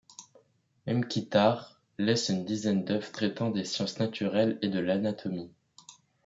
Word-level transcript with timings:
Mkhitar 0.87 1.79
laisse 1.99 2.29
une 2.29 2.43
dizaine 2.43 2.83
d'œuvres 2.83 3.11
traitant 3.11 3.51
des 3.51 3.63
sciences 3.65 3.99
naturelles 3.99 4.57
et 4.63 4.69
de 4.69 4.79
l'anatomie. 4.79 5.51